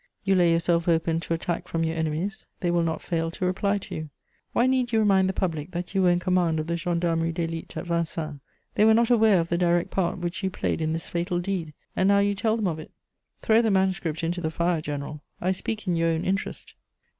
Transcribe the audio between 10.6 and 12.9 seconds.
in this fatal deed, and now you tell them of it.